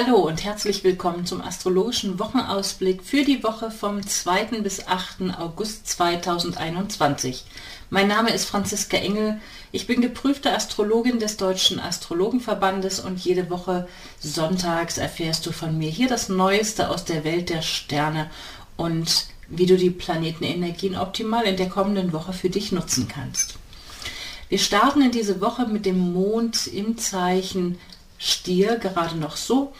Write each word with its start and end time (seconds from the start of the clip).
Hallo 0.00 0.18
und 0.18 0.44
herzlich 0.44 0.84
willkommen 0.84 1.26
zum 1.26 1.40
astrologischen 1.40 2.20
Wochenausblick 2.20 3.02
für 3.02 3.24
die 3.24 3.42
Woche 3.42 3.72
vom 3.72 4.06
2. 4.06 4.60
bis 4.62 4.86
8. 4.86 5.36
August 5.36 5.88
2021. 5.88 7.44
Mein 7.90 8.06
Name 8.06 8.30
ist 8.30 8.44
Franziska 8.44 8.96
Engel. 8.96 9.40
Ich 9.72 9.88
bin 9.88 10.00
geprüfte 10.00 10.52
Astrologin 10.54 11.18
des 11.18 11.36
Deutschen 11.36 11.80
Astrologenverbandes 11.80 13.00
und 13.00 13.18
jede 13.18 13.50
Woche 13.50 13.88
sonntags 14.20 14.98
erfährst 14.98 15.44
du 15.46 15.50
von 15.50 15.76
mir 15.76 15.90
hier 15.90 16.08
das 16.08 16.28
Neueste 16.28 16.90
aus 16.90 17.04
der 17.04 17.24
Welt 17.24 17.48
der 17.48 17.62
Sterne 17.62 18.30
und 18.76 19.26
wie 19.48 19.66
du 19.66 19.76
die 19.76 19.90
Planetenenergien 19.90 20.94
optimal 20.96 21.42
in 21.44 21.56
der 21.56 21.70
kommenden 21.70 22.12
Woche 22.12 22.32
für 22.32 22.50
dich 22.50 22.70
nutzen 22.70 23.08
kannst. 23.08 23.56
Wir 24.48 24.60
starten 24.60 25.02
in 25.02 25.10
diese 25.10 25.40
Woche 25.40 25.66
mit 25.66 25.86
dem 25.86 25.98
Mond 25.98 26.68
im 26.68 26.98
Zeichen 26.98 27.80
Stier 28.18 28.76
gerade 28.76 29.16
noch 29.16 29.36
so. 29.36 29.72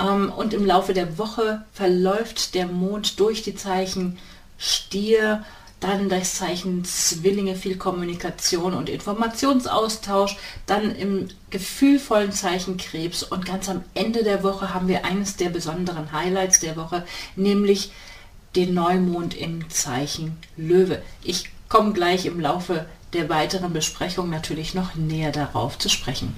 Ähm, 0.00 0.32
und 0.32 0.54
im 0.54 0.66
Laufe 0.66 0.94
der 0.94 1.18
Woche 1.18 1.64
verläuft 1.72 2.54
der 2.54 2.66
Mond 2.66 3.20
durch 3.20 3.42
die 3.42 3.54
Zeichen 3.54 4.18
Stier, 4.58 5.44
dann 5.82 6.08
das 6.08 6.36
Zeichen 6.36 6.84
Zwillinge, 6.84 7.56
viel 7.56 7.76
Kommunikation 7.76 8.72
und 8.74 8.88
Informationsaustausch, 8.88 10.36
dann 10.66 10.94
im 10.94 11.28
gefühlvollen 11.50 12.30
Zeichen 12.30 12.76
Krebs 12.76 13.24
und 13.24 13.44
ganz 13.44 13.68
am 13.68 13.82
Ende 13.94 14.22
der 14.22 14.44
Woche 14.44 14.72
haben 14.72 14.86
wir 14.86 15.04
eines 15.04 15.36
der 15.36 15.48
besonderen 15.48 16.12
Highlights 16.12 16.60
der 16.60 16.76
Woche, 16.76 17.04
nämlich 17.34 17.90
den 18.54 18.74
Neumond 18.74 19.34
im 19.34 19.68
Zeichen 19.70 20.36
Löwe. 20.56 21.02
Ich 21.24 21.50
komme 21.68 21.92
gleich 21.92 22.26
im 22.26 22.38
Laufe 22.38 22.86
der 23.12 23.28
weiteren 23.28 23.72
Besprechung 23.72 24.30
natürlich 24.30 24.74
noch 24.74 24.94
näher 24.94 25.32
darauf 25.32 25.78
zu 25.78 25.88
sprechen. 25.88 26.36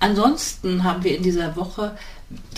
Ansonsten 0.00 0.84
haben 0.84 1.02
wir 1.02 1.16
in 1.16 1.22
dieser 1.22 1.56
Woche, 1.56 1.96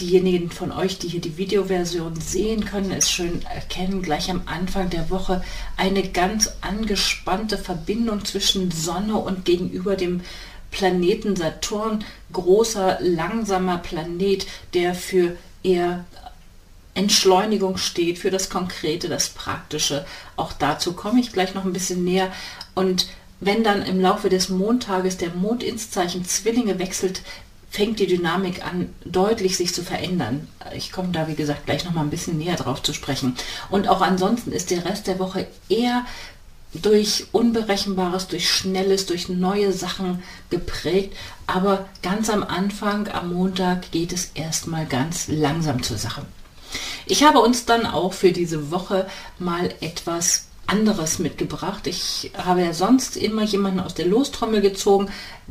diejenigen 0.00 0.50
von 0.50 0.72
euch, 0.72 0.98
die 0.98 1.08
hier 1.08 1.20
die 1.20 1.36
Videoversion 1.36 2.20
sehen 2.20 2.64
können, 2.64 2.92
es 2.92 3.10
schön 3.10 3.42
erkennen, 3.42 4.02
gleich 4.02 4.30
am 4.30 4.42
Anfang 4.46 4.90
der 4.90 5.10
Woche 5.10 5.42
eine 5.76 6.08
ganz 6.08 6.52
angespannte 6.60 7.58
Verbindung 7.58 8.24
zwischen 8.24 8.70
Sonne 8.70 9.16
und 9.16 9.44
gegenüber 9.44 9.96
dem 9.96 10.22
Planeten 10.70 11.36
Saturn, 11.36 12.04
großer, 12.32 12.98
langsamer 13.00 13.78
Planet, 13.78 14.46
der 14.74 14.94
für 14.94 15.36
eher 15.62 16.04
Entschleunigung 16.94 17.76
steht, 17.76 18.18
für 18.18 18.30
das 18.30 18.50
Konkrete, 18.50 19.08
das 19.08 19.28
Praktische. 19.28 20.06
Auch 20.36 20.52
dazu 20.52 20.94
komme 20.94 21.20
ich 21.20 21.32
gleich 21.32 21.54
noch 21.54 21.64
ein 21.64 21.72
bisschen 21.72 22.04
näher. 22.04 22.32
Und 22.74 23.08
wenn 23.40 23.62
dann 23.62 23.82
im 23.82 24.00
Laufe 24.00 24.28
des 24.28 24.48
Montages 24.48 25.18
der 25.18 25.30
Mond 25.30 25.62
ins 25.62 25.90
Zeichen 25.90 26.24
Zwillinge 26.24 26.78
wechselt, 26.78 27.22
fängt 27.70 27.98
die 27.98 28.06
Dynamik 28.06 28.64
an, 28.64 28.94
deutlich 29.04 29.56
sich 29.56 29.74
zu 29.74 29.82
verändern. 29.82 30.48
Ich 30.74 30.92
komme 30.92 31.10
da, 31.10 31.28
wie 31.28 31.34
gesagt, 31.34 31.66
gleich 31.66 31.84
noch 31.84 31.92
mal 31.92 32.02
ein 32.02 32.10
bisschen 32.10 32.38
näher 32.38 32.56
drauf 32.56 32.82
zu 32.82 32.92
sprechen. 32.92 33.34
Und 33.70 33.88
auch 33.88 34.00
ansonsten 34.00 34.52
ist 34.52 34.70
der 34.70 34.84
Rest 34.84 35.06
der 35.06 35.18
Woche 35.18 35.46
eher 35.68 36.04
durch 36.72 37.26
Unberechenbares, 37.32 38.28
durch 38.28 38.50
Schnelles, 38.50 39.06
durch 39.06 39.28
neue 39.28 39.72
Sachen 39.72 40.22
geprägt. 40.50 41.16
Aber 41.46 41.88
ganz 42.02 42.30
am 42.30 42.42
Anfang, 42.42 43.08
am 43.08 43.32
Montag, 43.32 43.90
geht 43.90 44.12
es 44.12 44.30
erstmal 44.34 44.86
ganz 44.86 45.28
langsam 45.28 45.82
zur 45.82 45.98
Sache. 45.98 46.22
Ich 47.06 47.22
habe 47.22 47.40
uns 47.40 47.64
dann 47.64 47.86
auch 47.86 48.12
für 48.12 48.32
diese 48.32 48.70
Woche 48.70 49.06
mal 49.38 49.72
etwas 49.80 50.46
anderes 50.66 51.18
mitgebracht. 51.18 51.86
Ich 51.86 52.32
habe 52.36 52.62
ja 52.62 52.72
sonst 52.72 53.16
immer 53.16 53.42
jemanden 53.44 53.80
aus 53.80 53.94
der 53.94 54.06
Lostrommel 54.06 54.60
gezogen. 54.60 55.08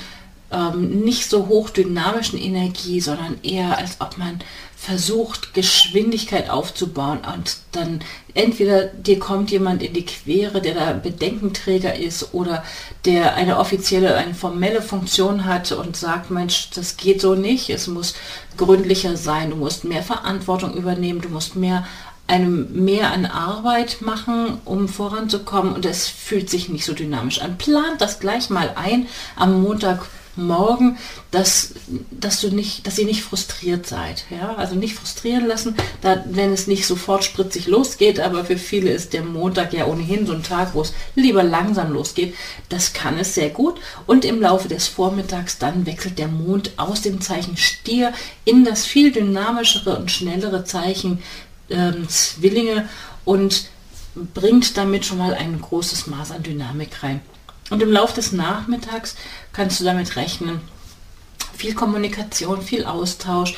ähm, 0.52 1.00
nicht 1.00 1.28
so 1.28 1.48
hochdynamischen 1.48 2.38
Energie, 2.38 3.00
sondern 3.00 3.38
eher 3.42 3.78
als 3.78 4.00
ob 4.00 4.18
man 4.18 4.40
versucht, 4.76 5.52
Geschwindigkeit 5.52 6.48
aufzubauen 6.48 7.18
und 7.34 7.58
dann 7.72 8.00
entweder 8.32 8.86
dir 8.86 9.18
kommt 9.18 9.50
jemand 9.50 9.82
in 9.82 9.92
die 9.92 10.06
Quere, 10.06 10.62
der 10.62 10.74
da 10.74 10.92
Bedenkenträger 10.94 11.96
ist 11.96 12.32
oder 12.32 12.64
der 13.04 13.34
eine 13.34 13.58
offizielle, 13.58 14.14
eine 14.16 14.32
formelle 14.32 14.80
Funktion 14.80 15.44
hat 15.44 15.70
und 15.72 15.96
sagt, 15.96 16.30
Mensch, 16.30 16.70
das 16.70 16.96
geht 16.96 17.20
so 17.20 17.34
nicht, 17.34 17.68
es 17.68 17.88
muss 17.88 18.14
gründlicher 18.56 19.18
sein, 19.18 19.50
du 19.50 19.56
musst 19.56 19.84
mehr 19.84 20.02
Verantwortung 20.02 20.72
übernehmen, 20.74 21.20
du 21.20 21.28
musst 21.28 21.56
mehr 21.56 21.86
einem 22.26 22.84
mehr 22.84 23.12
an 23.12 23.26
Arbeit 23.26 24.00
machen, 24.00 24.60
um 24.64 24.88
voranzukommen 24.88 25.74
und 25.74 25.84
es 25.84 26.06
fühlt 26.06 26.48
sich 26.48 26.68
nicht 26.68 26.84
so 26.84 26.94
dynamisch 26.94 27.42
an. 27.42 27.58
Plant 27.58 28.00
das 28.00 28.20
gleich 28.20 28.48
mal 28.50 28.72
ein 28.76 29.08
am 29.36 29.60
Montag 29.62 30.06
morgen, 30.46 30.98
dass, 31.30 31.74
dass 32.10 32.40
du 32.40 32.48
nicht, 32.48 32.86
dass 32.86 32.98
ihr 32.98 33.06
nicht 33.06 33.22
frustriert 33.22 33.86
seid. 33.86 34.24
Ja? 34.30 34.54
Also 34.56 34.74
nicht 34.74 34.94
frustrieren 34.94 35.46
lassen, 35.46 35.74
da, 36.00 36.24
wenn 36.26 36.52
es 36.52 36.66
nicht 36.66 36.86
sofort 36.86 37.24
spritzig 37.24 37.66
losgeht, 37.66 38.20
aber 38.20 38.44
für 38.44 38.58
viele 38.58 38.90
ist 38.90 39.12
der 39.12 39.22
Montag 39.22 39.72
ja 39.72 39.86
ohnehin 39.86 40.26
so 40.26 40.32
ein 40.32 40.42
Tag, 40.42 40.74
wo 40.74 40.82
es 40.82 40.92
lieber 41.14 41.42
langsam 41.42 41.92
losgeht. 41.92 42.34
Das 42.68 42.92
kann 42.92 43.18
es 43.18 43.34
sehr 43.34 43.50
gut. 43.50 43.80
Und 44.06 44.24
im 44.24 44.40
Laufe 44.40 44.68
des 44.68 44.88
Vormittags 44.88 45.58
dann 45.58 45.86
wechselt 45.86 46.18
der 46.18 46.28
Mond 46.28 46.72
aus 46.76 47.02
dem 47.02 47.20
Zeichen 47.20 47.56
Stier 47.56 48.12
in 48.44 48.64
das 48.64 48.86
viel 48.86 49.12
dynamischere 49.12 49.98
und 49.98 50.10
schnellere 50.10 50.64
Zeichen 50.64 51.22
ähm, 51.68 52.08
Zwillinge 52.08 52.88
und 53.24 53.66
bringt 54.34 54.76
damit 54.76 55.06
schon 55.06 55.18
mal 55.18 55.34
ein 55.34 55.60
großes 55.60 56.06
Maß 56.08 56.32
an 56.32 56.42
Dynamik 56.42 57.02
rein. 57.02 57.20
Und 57.70 57.82
im 57.82 57.92
Laufe 57.92 58.14
des 58.14 58.32
Nachmittags 58.32 59.16
kannst 59.52 59.80
du 59.80 59.84
damit 59.84 60.16
rechnen, 60.16 60.60
viel 61.56 61.74
Kommunikation, 61.74 62.62
viel 62.62 62.84
Austausch, 62.84 63.54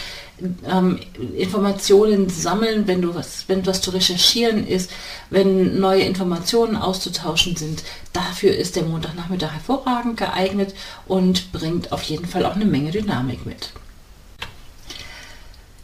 ähm, 0.68 0.98
Informationen 1.36 2.28
sammeln, 2.28 2.86
wenn 2.86 3.00
du 3.00 3.14
was, 3.14 3.44
wenn 3.48 3.64
was 3.64 3.80
zu 3.80 3.90
recherchieren 3.90 4.66
ist, 4.66 4.90
wenn 5.30 5.78
neue 5.78 6.02
Informationen 6.02 6.76
auszutauschen 6.76 7.56
sind. 7.56 7.84
Dafür 8.12 8.54
ist 8.54 8.76
der 8.76 8.82
Montagnachmittag 8.82 9.52
hervorragend 9.52 10.16
geeignet 10.16 10.74
und 11.06 11.52
bringt 11.52 11.92
auf 11.92 12.02
jeden 12.02 12.26
Fall 12.26 12.44
auch 12.44 12.56
eine 12.56 12.64
Menge 12.64 12.90
Dynamik 12.90 13.46
mit. 13.46 13.70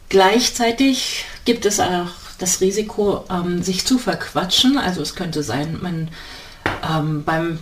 Gleichzeitig 0.09 1.25
gibt 1.45 1.65
es 1.65 1.79
auch 1.79 2.09
das 2.39 2.61
Risiko, 2.61 3.25
ähm, 3.29 3.61
sich 3.63 3.85
zu 3.85 3.97
verquatschen. 3.97 4.77
Also 4.77 5.01
es 5.01 5.15
könnte 5.15 5.43
sein, 5.43 5.77
man 5.81 6.09
ähm, 6.83 7.23
beim 7.23 7.59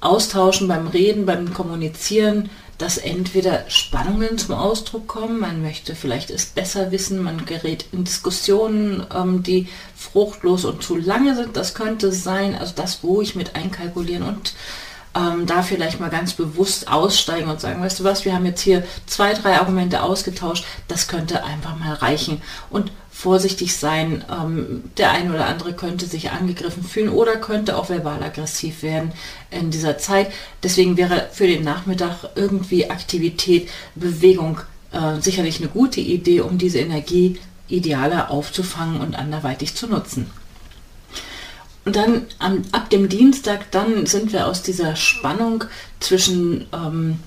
Austauschen, 0.00 0.68
beim 0.68 0.86
Reden, 0.86 1.26
beim 1.26 1.52
Kommunizieren, 1.52 2.50
dass 2.78 2.96
entweder 2.96 3.64
Spannungen 3.68 4.38
zum 4.38 4.54
Ausdruck 4.54 5.06
kommen, 5.06 5.38
man 5.38 5.60
möchte 5.60 5.94
vielleicht 5.94 6.30
es 6.30 6.46
besser 6.46 6.90
wissen, 6.90 7.22
man 7.22 7.44
gerät 7.44 7.84
in 7.92 8.04
Diskussionen, 8.04 9.06
ähm, 9.14 9.42
die 9.42 9.68
fruchtlos 9.94 10.64
und 10.64 10.82
zu 10.82 10.96
lange 10.96 11.36
sind. 11.36 11.56
Das 11.56 11.74
könnte 11.74 12.10
sein, 12.10 12.54
also 12.54 12.72
das 12.74 13.02
ruhig 13.02 13.34
mit 13.34 13.54
einkalkulieren 13.54 14.22
und 14.22 14.54
ähm, 15.14 15.44
da 15.44 15.62
vielleicht 15.62 16.00
mal 16.00 16.08
ganz 16.08 16.32
bewusst 16.32 16.90
aussteigen 16.90 17.50
und 17.50 17.60
sagen, 17.60 17.82
weißt 17.82 18.00
du 18.00 18.04
was, 18.04 18.24
wir 18.24 18.32
haben 18.32 18.46
jetzt 18.46 18.62
hier 18.62 18.84
zwei, 19.06 19.34
drei 19.34 19.58
Argumente 19.58 20.02
ausgetauscht, 20.02 20.64
das 20.88 21.08
könnte 21.08 21.44
einfach 21.44 21.76
mal 21.78 21.94
reichen. 21.94 22.40
Und 22.70 22.92
vorsichtig 23.20 23.76
sein. 23.76 24.24
Ähm, 24.30 24.84
der 24.96 25.10
eine 25.10 25.34
oder 25.34 25.46
andere 25.46 25.74
könnte 25.74 26.06
sich 26.06 26.30
angegriffen 26.30 26.82
fühlen 26.82 27.10
oder 27.10 27.36
könnte 27.36 27.76
auch 27.76 27.90
verbal 27.90 28.22
aggressiv 28.22 28.82
werden 28.82 29.12
in 29.50 29.70
dieser 29.70 29.98
Zeit. 29.98 30.32
Deswegen 30.62 30.96
wäre 30.96 31.28
für 31.30 31.46
den 31.46 31.62
Nachmittag 31.62 32.30
irgendwie 32.34 32.88
Aktivität, 32.88 33.68
Bewegung 33.94 34.60
äh, 34.92 35.20
sicherlich 35.20 35.58
eine 35.58 35.68
gute 35.68 36.00
Idee, 36.00 36.40
um 36.40 36.56
diese 36.56 36.78
Energie 36.78 37.38
idealer 37.68 38.30
aufzufangen 38.30 39.00
und 39.00 39.14
anderweitig 39.14 39.74
zu 39.74 39.86
nutzen. 39.86 40.30
Und 41.84 41.96
dann 41.96 42.26
am, 42.38 42.62
ab 42.72 42.88
dem 42.88 43.08
Dienstag, 43.08 43.70
dann 43.70 44.06
sind 44.06 44.32
wir 44.32 44.46
aus 44.46 44.62
dieser 44.62 44.96
Spannung 44.96 45.64
zwischen 45.98 46.66
ähm, 46.72 47.18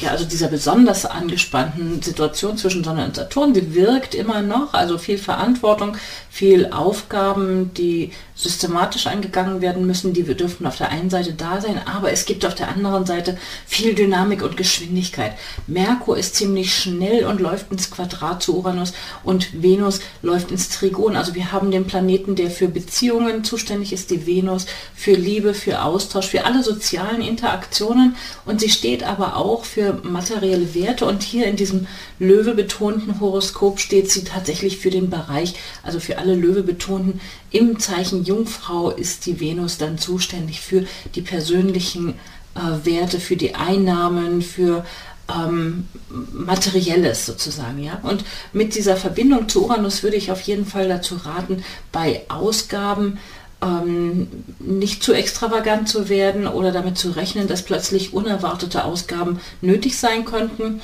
ja, 0.00 0.10
also 0.10 0.24
dieser 0.24 0.48
besonders 0.48 1.04
angespannten 1.04 2.00
Situation 2.02 2.56
zwischen 2.56 2.84
Sonne 2.84 3.04
und 3.04 3.16
Saturn, 3.16 3.52
die 3.52 3.74
wirkt 3.74 4.14
immer 4.14 4.42
noch, 4.42 4.72
also 4.74 4.96
viel 4.98 5.18
Verantwortung, 5.18 5.96
viel 6.30 6.70
Aufgaben, 6.70 7.72
die 7.74 8.12
systematisch 8.38 9.08
angegangen 9.08 9.60
werden 9.60 9.84
müssen, 9.84 10.12
die 10.12 10.28
wir 10.28 10.36
dürften 10.36 10.66
auf 10.66 10.76
der 10.76 10.90
einen 10.90 11.10
Seite 11.10 11.32
da 11.32 11.60
sein, 11.60 11.80
aber 11.84 12.12
es 12.12 12.24
gibt 12.24 12.46
auf 12.46 12.54
der 12.54 12.68
anderen 12.68 13.04
Seite 13.04 13.36
viel 13.66 13.94
Dynamik 13.94 14.42
und 14.42 14.56
Geschwindigkeit. 14.56 15.32
Merkur 15.66 16.16
ist 16.16 16.36
ziemlich 16.36 16.72
schnell 16.72 17.24
und 17.24 17.40
läuft 17.40 17.72
ins 17.72 17.90
Quadrat 17.90 18.40
zu 18.40 18.56
Uranus 18.56 18.92
und 19.24 19.60
Venus 19.60 20.00
läuft 20.22 20.52
ins 20.52 20.68
Trigon. 20.68 21.16
Also 21.16 21.34
wir 21.34 21.50
haben 21.50 21.72
den 21.72 21.86
Planeten, 21.86 22.36
der 22.36 22.52
für 22.52 22.68
Beziehungen 22.68 23.42
zuständig 23.42 23.92
ist, 23.92 24.10
die 24.12 24.24
Venus, 24.24 24.66
für 24.94 25.14
Liebe, 25.14 25.52
für 25.52 25.82
Austausch, 25.82 26.28
für 26.28 26.44
alle 26.44 26.62
sozialen 26.62 27.22
Interaktionen 27.22 28.14
und 28.46 28.60
sie 28.60 28.70
steht 28.70 29.02
aber 29.02 29.36
auch 29.36 29.57
für 29.64 30.00
materielle 30.02 30.74
Werte 30.74 31.06
und 31.06 31.22
hier 31.22 31.46
in 31.46 31.56
diesem 31.56 31.86
Löwe 32.18 32.54
betonten 32.54 33.20
Horoskop 33.20 33.78
steht 33.80 34.10
sie 34.10 34.24
tatsächlich 34.24 34.78
für 34.78 34.90
den 34.90 35.10
Bereich, 35.10 35.54
also 35.82 36.00
für 36.00 36.18
alle 36.18 36.34
Löwe 36.34 36.62
betonten 36.62 37.20
im 37.50 37.78
Zeichen 37.78 38.24
Jungfrau 38.24 38.90
ist 38.90 39.26
die 39.26 39.40
Venus 39.40 39.78
dann 39.78 39.98
zuständig 39.98 40.60
für 40.60 40.86
die 41.14 41.22
persönlichen 41.22 42.14
äh, 42.54 42.86
Werte, 42.86 43.20
für 43.20 43.36
die 43.36 43.54
Einnahmen, 43.54 44.42
für 44.42 44.84
ähm, 45.28 45.88
Materielles 46.32 47.26
sozusagen, 47.26 47.82
ja. 47.82 48.00
Und 48.02 48.24
mit 48.52 48.74
dieser 48.74 48.96
Verbindung 48.96 49.48
zu 49.48 49.64
Uranus 49.64 50.02
würde 50.02 50.16
ich 50.16 50.32
auf 50.32 50.40
jeden 50.42 50.66
Fall 50.66 50.88
dazu 50.88 51.16
raten, 51.16 51.64
bei 51.92 52.22
Ausgaben 52.28 53.18
ähm, 53.62 54.28
nicht 54.60 55.02
zu 55.02 55.12
extravagant 55.12 55.88
zu 55.88 56.08
werden 56.08 56.46
oder 56.46 56.72
damit 56.72 56.98
zu 56.98 57.10
rechnen, 57.10 57.48
dass 57.48 57.62
plötzlich 57.62 58.12
unerwartete 58.12 58.84
Ausgaben 58.84 59.40
nötig 59.60 59.98
sein 59.98 60.24
könnten 60.24 60.80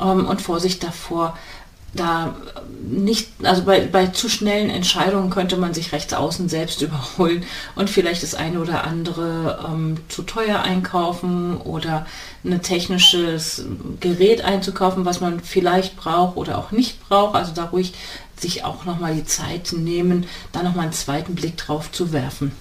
ähm, 0.00 0.26
und 0.26 0.40
Vorsicht 0.40 0.82
davor, 0.84 1.36
da 1.94 2.34
nicht, 2.82 3.28
also 3.42 3.64
bei, 3.64 3.80
bei 3.80 4.06
zu 4.06 4.30
schnellen 4.30 4.70
Entscheidungen 4.70 5.28
könnte 5.28 5.58
man 5.58 5.74
sich 5.74 5.92
rechts 5.92 6.14
außen 6.14 6.48
selbst 6.48 6.80
überholen 6.82 7.44
und 7.74 7.90
vielleicht 7.90 8.22
das 8.22 8.34
eine 8.34 8.60
oder 8.60 8.84
andere 8.84 9.66
ähm, 9.68 9.98
zu 10.08 10.22
teuer 10.22 10.60
einkaufen 10.60 11.58
oder 11.58 12.06
ein 12.44 12.62
technisches 12.62 13.64
Gerät 14.00 14.42
einzukaufen, 14.42 15.04
was 15.04 15.20
man 15.20 15.40
vielleicht 15.40 15.96
braucht 15.96 16.36
oder 16.36 16.58
auch 16.58 16.70
nicht 16.70 17.06
braucht. 17.08 17.34
Also 17.34 17.52
da 17.52 17.64
ruhig 17.64 17.92
sich 18.42 18.64
auch 18.64 18.84
nochmal 18.84 19.14
die 19.14 19.24
Zeit 19.24 19.72
nehmen, 19.72 20.26
da 20.52 20.62
nochmal 20.62 20.84
einen 20.84 20.92
zweiten 20.92 21.34
Blick 21.34 21.56
drauf 21.56 21.90
zu 21.90 22.12
werfen. 22.12 22.52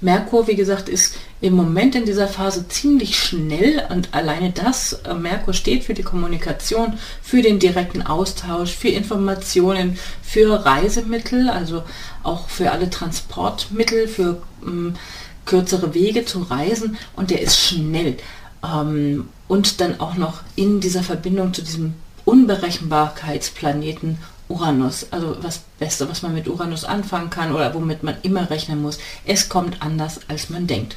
Merkur, 0.00 0.46
wie 0.46 0.54
gesagt, 0.54 0.88
ist 0.88 1.16
im 1.40 1.54
Moment 1.54 1.94
in 1.94 2.04
dieser 2.04 2.28
Phase 2.28 2.68
ziemlich 2.68 3.18
schnell 3.18 3.82
und 3.90 4.12
alleine 4.12 4.50
das, 4.50 4.94
äh, 5.04 5.14
Merkur 5.14 5.54
steht 5.54 5.84
für 5.84 5.94
die 5.94 6.02
Kommunikation, 6.02 6.98
für 7.22 7.42
den 7.42 7.58
direkten 7.58 8.02
Austausch, 8.02 8.72
für 8.72 8.88
Informationen, 8.88 9.98
für 10.22 10.64
Reisemittel, 10.64 11.48
also 11.48 11.82
auch 12.22 12.48
für 12.48 12.70
alle 12.70 12.90
Transportmittel, 12.90 14.08
für 14.08 14.42
ähm, 14.64 14.94
kürzere 15.44 15.94
Wege 15.94 16.24
zu 16.24 16.42
reisen 16.42 16.96
und 17.16 17.30
der 17.30 17.42
ist 17.42 17.58
schnell. 17.58 18.16
Ähm, 18.64 19.28
und 19.48 19.80
dann 19.80 20.00
auch 20.00 20.16
noch 20.16 20.40
in 20.56 20.80
dieser 20.80 21.02
Verbindung 21.02 21.52
zu 21.52 21.62
diesem 21.62 21.94
Unberechenbarkeitsplaneten 22.24 24.18
Uranus, 24.48 25.06
also 25.10 25.34
das 25.34 25.62
Beste, 25.78 26.08
was 26.08 26.22
man 26.22 26.34
mit 26.34 26.48
Uranus 26.48 26.84
anfangen 26.84 27.30
kann 27.30 27.54
oder 27.54 27.74
womit 27.74 28.02
man 28.02 28.16
immer 28.22 28.50
rechnen 28.50 28.82
muss. 28.82 28.98
Es 29.24 29.48
kommt 29.48 29.82
anders, 29.82 30.20
als 30.28 30.50
man 30.50 30.66
denkt. 30.66 30.96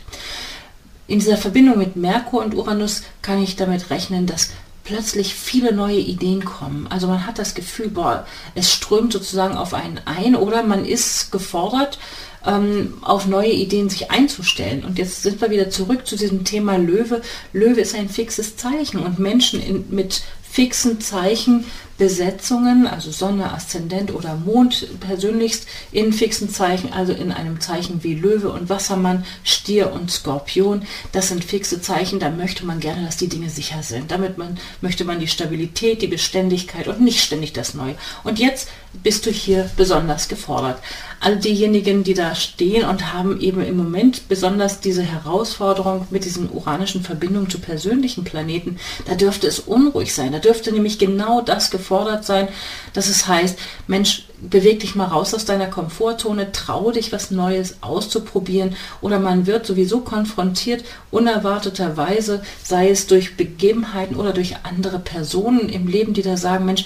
In 1.08 1.20
dieser 1.20 1.38
Verbindung 1.38 1.78
mit 1.78 1.96
Merkur 1.96 2.44
und 2.44 2.54
Uranus 2.54 3.04
kann 3.22 3.42
ich 3.42 3.56
damit 3.56 3.90
rechnen, 3.90 4.26
dass 4.26 4.50
plötzlich 4.84 5.34
viele 5.34 5.74
neue 5.74 6.00
Ideen 6.00 6.44
kommen. 6.44 6.88
Also 6.90 7.08
man 7.08 7.26
hat 7.26 7.40
das 7.40 7.56
Gefühl, 7.56 7.90
boah, 7.90 8.26
es 8.56 8.72
strömt 8.72 9.14
sozusagen 9.14 9.58
auf 9.58 9.74
einen 9.74 10.00
ein 10.06 10.36
oder 10.36 10.64
man 10.64 10.86
ist 10.86 11.32
gefordert, 11.32 12.00
ähm, 12.46 12.94
auf 13.02 13.28
neue 13.28 13.52
Ideen 13.52 13.90
sich 13.90 14.12
einzustellen. 14.12 14.86
Und 14.86 14.98
jetzt 14.98 15.24
sind 15.24 15.42
wir 15.42 15.50
wieder 15.50 15.70
zurück 15.70 16.08
zu 16.08 16.16
diesem 16.16 16.46
Thema 16.46 16.78
Löwe. 16.78 17.22
Löwe 17.52 17.82
ist 17.82 17.96
ein 17.96 18.08
fixes 18.10 18.56
Zeichen 18.56 19.00
und 19.00 19.20
Menschen 19.20 19.62
in, 19.62 19.86
mit 19.90 20.24
fixen 20.50 21.02
Zeichen 21.02 21.66
Besetzungen, 21.98 22.86
also 22.86 23.12
Sonne, 23.12 23.52
Aszendent 23.52 24.14
oder 24.14 24.36
Mond 24.36 24.88
persönlichst 25.00 25.68
in 25.92 26.14
fixen 26.14 26.50
Zeichen, 26.50 26.94
also 26.94 27.12
in 27.12 27.32
einem 27.32 27.60
Zeichen 27.60 28.04
wie 28.04 28.14
Löwe 28.14 28.52
und 28.52 28.70
Wassermann, 28.70 29.26
Stier 29.44 29.92
und 29.92 30.12
Skorpion. 30.12 30.84
Das 31.12 31.30
sind 31.30 31.44
fixe 31.44 31.82
Zeichen, 31.82 32.20
da 32.20 32.30
möchte 32.30 32.66
man 32.66 32.80
gerne, 32.80 33.06
dass 33.06 33.18
die 33.18 33.30
Dinge 33.30 33.50
sicher 33.50 33.82
sind. 33.82 34.12
Damit 34.12 34.38
man, 34.38 34.60
möchte 34.82 35.06
man 35.06 35.20
die 35.20 35.28
Stabilität, 35.28 36.02
die 36.02 36.08
Beständigkeit 36.08 36.88
und 36.88 37.02
nicht 37.02 37.24
ständig 37.24 37.54
das 37.54 37.74
Neue. 37.74 37.96
Und 38.24 38.38
jetzt 38.38 38.70
bist 39.02 39.26
du 39.26 39.32
hier 39.32 39.70
besonders 39.76 40.28
gefordert. 40.28 40.80
All 41.20 41.38
diejenigen, 41.38 42.04
die 42.04 42.14
da 42.14 42.36
stehen 42.36 42.88
und 42.88 43.14
haben 43.14 43.40
eben 43.42 43.64
im 43.64 43.76
Moment 43.76 44.28
besonders 44.28 44.80
diese 44.80 45.02
Herausforderung 45.02 46.08
mit 46.12 46.26
diesen 46.26 46.50
uranischen 46.52 47.02
Verbindungen 47.02 47.50
zu 47.50 47.60
persönlichen 47.60 48.24
Planeten, 48.24 48.78
da 49.06 49.16
dürfte 49.16 49.48
es 49.48 49.60
unruhig 49.60 50.14
sein. 50.14 50.32
Da 50.32 50.40
dürfte 50.40 50.72
nämlich 50.72 51.00
genau 51.00 51.42
das 51.42 51.72
gefordert 51.72 52.24
sein, 52.24 52.48
dass 52.94 53.08
es 53.08 53.28
heißt, 53.28 53.58
Mensch, 53.88 54.28
beweg 54.42 54.82
dich 54.82 54.94
mal 54.94 55.06
raus 55.06 55.34
aus 55.34 55.46
deiner 55.46 55.68
Komfortzone, 55.68 56.52
trau 56.52 56.92
dich 56.92 57.12
was 57.12 57.32
Neues 57.32 57.78
auszuprobieren 57.82 58.76
oder 59.02 59.20
man 59.20 59.48
wird 59.48 59.66
sowieso 59.66 60.02
konfrontiert, 60.02 60.84
unerwarteterweise, 61.10 62.44
sei 62.64 62.90
es 62.90 63.08
durch 63.08 63.36
Begebenheiten 63.36 64.16
oder 64.16 64.34
durch 64.34 64.58
andere 64.64 65.00
Personen 65.00 65.70
im 65.70 65.88
Leben, 65.88 66.14
die 66.14 66.22
da 66.22 66.38
sagen, 66.38 66.66
Mensch, 66.66 66.86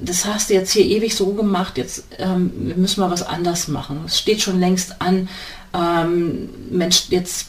das 0.00 0.24
hast 0.24 0.50
du 0.50 0.54
jetzt 0.54 0.72
hier 0.72 0.84
ewig 0.84 1.14
so 1.14 1.32
gemacht, 1.32 1.78
jetzt 1.78 2.04
ähm, 2.18 2.74
müssen 2.76 3.00
wir 3.00 3.10
was 3.10 3.22
anders 3.22 3.68
machen. 3.68 4.02
Es 4.06 4.18
steht 4.18 4.42
schon 4.42 4.60
längst 4.60 5.00
an, 5.00 5.28
ähm, 5.74 6.48
Mensch, 6.70 7.06
jetzt 7.10 7.48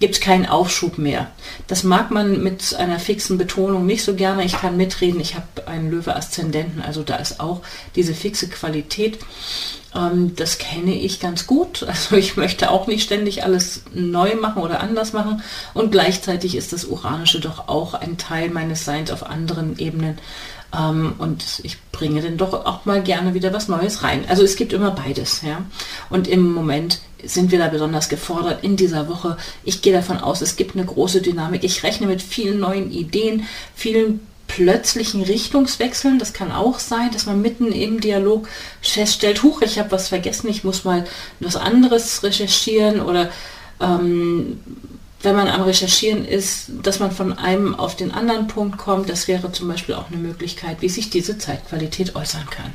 gibt 0.00 0.14
es 0.14 0.20
keinen 0.20 0.46
Aufschub 0.46 0.98
mehr. 0.98 1.30
Das 1.66 1.82
mag 1.82 2.10
man 2.10 2.42
mit 2.42 2.74
einer 2.76 3.00
fixen 3.00 3.36
Betonung 3.36 3.84
nicht 3.84 4.04
so 4.04 4.14
gerne. 4.14 4.44
Ich 4.44 4.52
kann 4.52 4.76
mitreden, 4.76 5.20
ich 5.20 5.34
habe 5.34 5.66
einen 5.66 5.90
Löwe-Aszendenten, 5.90 6.82
also 6.82 7.02
da 7.02 7.16
ist 7.16 7.40
auch 7.40 7.62
diese 7.96 8.14
fixe 8.14 8.48
Qualität. 8.48 9.18
Ähm, 9.94 10.36
das 10.36 10.58
kenne 10.58 10.94
ich 10.94 11.20
ganz 11.20 11.46
gut. 11.46 11.86
Also 11.88 12.16
ich 12.16 12.36
möchte 12.36 12.70
auch 12.70 12.86
nicht 12.86 13.02
ständig 13.02 13.42
alles 13.42 13.82
neu 13.92 14.36
machen 14.36 14.62
oder 14.62 14.80
anders 14.80 15.12
machen. 15.12 15.42
Und 15.74 15.90
gleichzeitig 15.90 16.54
ist 16.54 16.72
das 16.72 16.84
Uranische 16.84 17.40
doch 17.40 17.68
auch 17.68 17.94
ein 17.94 18.18
Teil 18.18 18.50
meines 18.50 18.84
Seins 18.84 19.10
auf 19.10 19.24
anderen 19.24 19.78
Ebenen. 19.78 20.18
Ähm, 20.76 21.14
und 21.18 21.60
ich 21.62 21.78
bringe 21.92 22.22
dann 22.22 22.36
doch 22.36 22.52
auch 22.52 22.84
mal 22.84 23.02
gerne 23.02 23.34
wieder 23.34 23.52
was 23.52 23.68
Neues 23.68 24.02
rein. 24.02 24.24
Also 24.28 24.42
es 24.42 24.56
gibt 24.56 24.72
immer 24.72 24.90
beides. 24.90 25.42
Ja? 25.42 25.64
Und 26.10 26.28
im 26.28 26.52
Moment 26.52 27.00
sind 27.24 27.50
wir 27.50 27.58
da 27.58 27.68
besonders 27.68 28.08
gefordert 28.08 28.62
in 28.62 28.76
dieser 28.76 29.08
Woche. 29.08 29.36
Ich 29.64 29.82
gehe 29.82 29.92
davon 29.92 30.18
aus, 30.18 30.40
es 30.40 30.56
gibt 30.56 30.76
eine 30.76 30.84
große 30.84 31.22
Dynamik. 31.22 31.64
Ich 31.64 31.82
rechne 31.82 32.06
mit 32.06 32.22
vielen 32.22 32.60
neuen 32.60 32.90
Ideen, 32.92 33.46
vielen 33.74 34.20
plötzlichen 34.46 35.22
Richtungswechseln. 35.22 36.18
Das 36.18 36.32
kann 36.32 36.52
auch 36.52 36.78
sein, 36.78 37.10
dass 37.12 37.26
man 37.26 37.42
mitten 37.42 37.72
im 37.72 38.00
Dialog 38.00 38.48
feststellt, 38.80 39.42
huch, 39.42 39.62
ich 39.62 39.78
habe 39.78 39.92
was 39.92 40.08
vergessen, 40.08 40.48
ich 40.48 40.64
muss 40.64 40.84
mal 40.84 41.04
was 41.40 41.56
anderes 41.56 42.22
recherchieren 42.22 43.00
oder 43.00 43.30
ähm, 43.80 44.60
wenn 45.22 45.34
man 45.34 45.48
am 45.48 45.62
Recherchieren 45.62 46.24
ist, 46.24 46.70
dass 46.82 47.00
man 47.00 47.10
von 47.10 47.36
einem 47.36 47.74
auf 47.74 47.96
den 47.96 48.12
anderen 48.12 48.46
Punkt 48.46 48.78
kommt. 48.78 49.08
Das 49.08 49.26
wäre 49.26 49.50
zum 49.50 49.68
Beispiel 49.68 49.94
auch 49.94 50.08
eine 50.08 50.16
Möglichkeit, 50.16 50.80
wie 50.80 50.88
sich 50.88 51.10
diese 51.10 51.38
Zeitqualität 51.38 52.14
äußern 52.14 52.46
kann. 52.50 52.72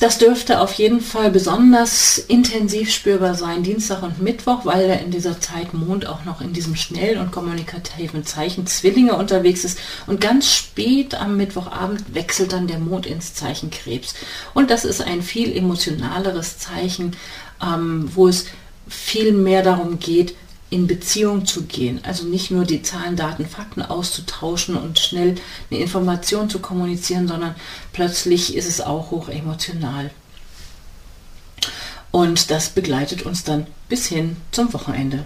Das 0.00 0.16
dürfte 0.16 0.60
auf 0.60 0.72
jeden 0.74 1.02
Fall 1.02 1.30
besonders 1.30 2.16
intensiv 2.16 2.90
spürbar 2.90 3.34
sein, 3.34 3.62
Dienstag 3.62 4.02
und 4.02 4.22
Mittwoch, 4.22 4.64
weil 4.64 4.88
er 4.88 5.00
in 5.00 5.10
dieser 5.10 5.40
Zeit 5.40 5.74
Mond 5.74 6.06
auch 6.06 6.24
noch 6.24 6.40
in 6.40 6.54
diesem 6.54 6.74
schnellen 6.74 7.20
und 7.20 7.32
kommunikativen 7.32 8.24
Zeichen 8.24 8.66
Zwillinge 8.66 9.14
unterwegs 9.14 9.62
ist. 9.62 9.78
Und 10.06 10.22
ganz 10.22 10.50
spät 10.50 11.14
am 11.14 11.36
Mittwochabend 11.36 12.14
wechselt 12.14 12.54
dann 12.54 12.66
der 12.66 12.78
Mond 12.78 13.04
ins 13.04 13.34
Zeichen 13.34 13.70
Krebs. 13.70 14.14
Und 14.54 14.70
das 14.70 14.86
ist 14.86 15.02
ein 15.02 15.20
viel 15.20 15.54
emotionaleres 15.54 16.56
Zeichen, 16.56 17.14
ähm, 17.62 18.08
wo 18.14 18.26
es 18.26 18.46
viel 18.88 19.32
mehr 19.32 19.62
darum 19.62 19.98
geht, 19.98 20.34
in 20.70 20.86
Beziehung 20.86 21.44
zu 21.44 21.64
gehen. 21.64 22.00
Also 22.04 22.24
nicht 22.24 22.50
nur 22.50 22.64
die 22.64 22.82
Zahlen, 22.82 23.16
Daten, 23.16 23.46
Fakten 23.46 23.82
auszutauschen 23.82 24.76
und 24.76 24.98
schnell 24.98 25.34
eine 25.70 25.80
Information 25.80 26.48
zu 26.48 26.60
kommunizieren, 26.60 27.28
sondern 27.28 27.56
plötzlich 27.92 28.54
ist 28.54 28.68
es 28.68 28.80
auch 28.80 29.10
hoch 29.10 29.28
emotional. 29.28 30.10
Und 32.12 32.50
das 32.50 32.70
begleitet 32.70 33.22
uns 33.22 33.44
dann 33.44 33.66
bis 33.88 34.06
hin 34.06 34.36
zum 34.52 34.72
Wochenende. 34.72 35.24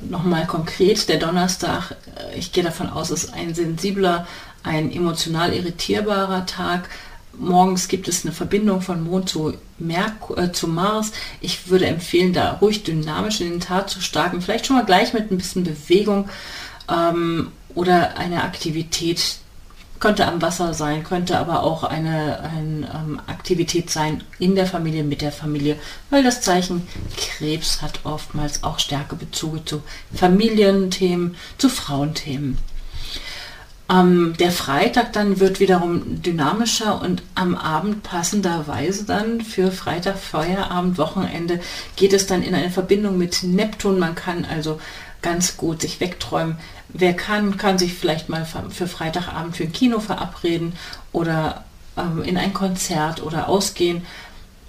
Nochmal 0.00 0.46
konkret, 0.46 1.08
der 1.08 1.18
Donnerstag, 1.18 1.96
äh, 2.16 2.38
ich 2.38 2.52
gehe 2.52 2.64
davon 2.64 2.88
aus, 2.88 3.10
ist 3.10 3.34
ein 3.34 3.54
sensibler, 3.54 4.26
ein 4.62 4.90
emotional 4.90 5.52
irritierbarer 5.52 6.46
Tag 6.46 6.88
morgens 7.38 7.88
gibt 7.88 8.08
es 8.08 8.24
eine 8.24 8.32
Verbindung 8.32 8.80
von 8.80 9.02
Mond 9.02 9.28
zu, 9.28 9.54
Merkur, 9.78 10.38
äh, 10.38 10.52
zu 10.52 10.68
Mars. 10.68 11.12
Ich 11.40 11.68
würde 11.68 11.86
empfehlen, 11.86 12.32
da 12.32 12.52
ruhig 12.52 12.84
dynamisch 12.84 13.40
in 13.40 13.50
den 13.50 13.60
Tag 13.60 13.90
zu 13.90 14.00
starten. 14.00 14.40
Vielleicht 14.40 14.66
schon 14.66 14.76
mal 14.76 14.84
gleich 14.84 15.12
mit 15.12 15.30
ein 15.30 15.38
bisschen 15.38 15.64
Bewegung 15.64 16.28
ähm, 16.90 17.52
oder 17.74 18.16
eine 18.16 18.42
Aktivität. 18.44 19.38
Könnte 19.98 20.26
am 20.26 20.42
Wasser 20.42 20.74
sein, 20.74 21.04
könnte 21.04 21.38
aber 21.38 21.62
auch 21.62 21.82
eine, 21.82 22.40
eine 22.40 22.86
ähm, 22.94 23.20
Aktivität 23.26 23.88
sein 23.88 24.22
in 24.38 24.54
der 24.54 24.66
Familie, 24.66 25.04
mit 25.04 25.22
der 25.22 25.32
Familie, 25.32 25.78
weil 26.10 26.22
das 26.22 26.42
Zeichen 26.42 26.86
Krebs 27.16 27.80
hat 27.80 28.00
oftmals 28.04 28.62
auch 28.62 28.78
stärke 28.78 29.16
Bezüge 29.16 29.64
zu 29.64 29.82
Familienthemen, 30.14 31.34
zu 31.56 31.70
Frauenthemen. 31.70 32.58
Ähm, 33.88 34.34
der 34.38 34.50
Freitag 34.50 35.12
dann 35.12 35.38
wird 35.38 35.60
wiederum 35.60 36.20
dynamischer 36.22 37.00
und 37.00 37.22
am 37.36 37.54
Abend 37.54 38.02
passenderweise 38.02 39.04
dann 39.04 39.40
für 39.40 39.70
Freitag, 39.70 40.18
Feierabend, 40.18 40.98
Wochenende 40.98 41.60
geht 41.94 42.12
es 42.12 42.26
dann 42.26 42.42
in 42.42 42.54
eine 42.54 42.70
Verbindung 42.70 43.16
mit 43.16 43.44
Neptun. 43.44 43.98
Man 44.00 44.16
kann 44.16 44.44
also 44.44 44.80
ganz 45.22 45.56
gut 45.56 45.82
sich 45.82 46.00
wegträumen. 46.00 46.56
Wer 46.88 47.14
kann, 47.14 47.56
kann 47.56 47.78
sich 47.78 47.94
vielleicht 47.94 48.28
mal 48.28 48.46
für 48.70 48.88
Freitagabend 48.88 49.56
für 49.56 49.64
ein 49.64 49.72
Kino 49.72 50.00
verabreden 50.00 50.72
oder 51.12 51.64
ähm, 51.96 52.22
in 52.22 52.36
ein 52.36 52.54
Konzert 52.54 53.22
oder 53.22 53.48
ausgehen. 53.48 54.04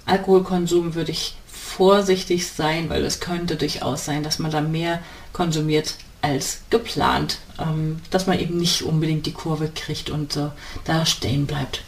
Alkoholkonsum 0.06 0.94
würde 0.94 1.10
ich 1.10 1.36
vorsichtig 1.46 2.46
sein, 2.46 2.88
weil 2.88 3.04
es 3.04 3.20
könnte 3.20 3.56
durchaus 3.56 4.04
sein, 4.04 4.22
dass 4.22 4.38
man 4.38 4.50
da 4.50 4.60
mehr 4.60 5.00
konsumiert 5.32 5.94
als 6.22 6.60
geplant, 6.70 7.38
ähm, 7.58 8.00
dass 8.10 8.26
man 8.26 8.38
eben 8.38 8.56
nicht 8.56 8.82
unbedingt 8.82 9.26
die 9.26 9.32
Kurve 9.32 9.70
kriegt 9.74 10.10
und 10.10 10.36
äh, 10.36 10.48
da 10.84 11.06
stehen 11.06 11.46
bleibt. 11.46 11.82